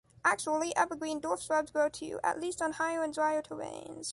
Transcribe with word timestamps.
Actually, 0.25 0.75
evergreen 0.75 1.21
dwarf 1.21 1.43
shrubs 1.45 1.69
grow 1.69 1.87
too, 1.87 2.19
at 2.23 2.41
least 2.41 2.59
on 2.59 2.71
higher 2.71 3.03
and 3.03 3.13
drier 3.13 3.43
terrains. 3.43 4.09